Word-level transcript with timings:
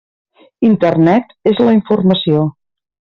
Internet 0.69 1.35
és 1.51 1.61
la 1.67 1.77
informació. 1.77 2.43